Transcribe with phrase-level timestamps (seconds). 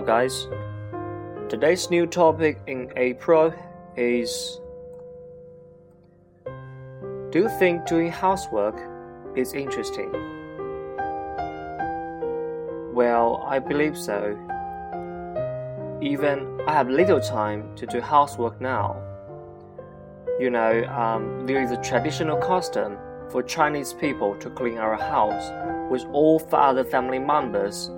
[0.00, 0.48] guys.
[1.50, 3.52] Today's new topic in April
[3.98, 4.58] is
[7.30, 8.80] Do you think doing housework
[9.36, 10.10] is interesting?
[12.94, 14.32] Well, I believe so.
[16.00, 18.96] Even I have little time to do housework now.
[20.40, 22.96] You know, um, there is a traditional custom
[23.28, 25.52] for Chinese people to clean our house
[25.90, 27.90] with all the other family members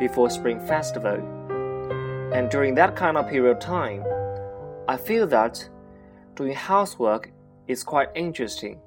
[0.00, 1.20] before Spring Festival.
[2.32, 4.02] And during that kind of period of time,
[4.86, 5.68] I feel that
[6.34, 7.30] doing housework
[7.66, 8.78] is quite interesting,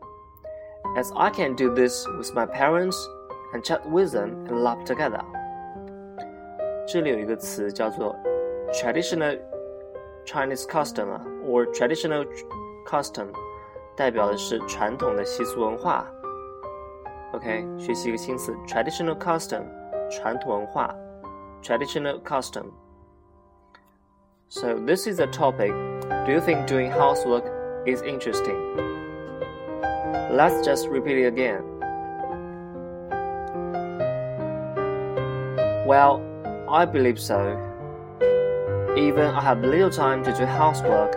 [0.97, 2.97] as I can do this with my parents
[3.53, 5.21] and chat with them and laugh together.
[6.88, 8.15] 这里有一个词叫做
[8.71, 9.39] traditional
[10.25, 11.07] Chinese custom
[11.45, 12.25] or traditional
[12.88, 13.27] custom，
[13.95, 16.05] 代表的是传统的习俗文化。
[17.33, 19.63] OK，学习一个新词 traditional custom，
[20.09, 20.95] 传统文化。
[21.64, 22.72] Traditional custom.
[24.48, 25.72] So, this is a topic.
[26.26, 27.44] Do you think doing housework
[27.86, 28.60] is interesting?
[30.30, 31.62] Let's just repeat it again.
[35.86, 36.22] Well,
[36.70, 37.58] I believe so.
[38.96, 41.16] Even I have little time to do housework.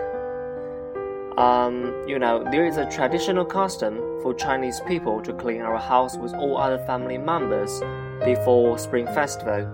[1.38, 6.16] Um, you know, there is a traditional custom for Chinese people to clean our house
[6.16, 7.80] with all other family members
[8.24, 9.68] before Spring Festival.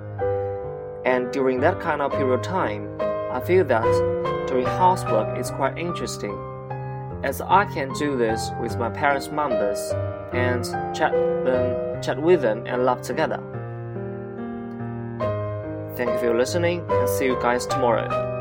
[1.05, 5.77] And during that kind of period of time, I feel that doing housework is quite
[5.77, 6.37] interesting,
[7.23, 9.79] as I can do this with my parents' members
[10.33, 13.43] and chat them, chat with them and laugh together.
[15.97, 18.34] Thank you for listening and see you guys tomorrow.